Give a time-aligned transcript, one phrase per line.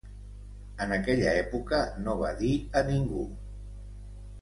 [0.85, 3.31] En aquella època no va dir a ningú.